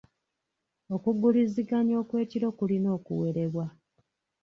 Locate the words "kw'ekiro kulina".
2.07-2.89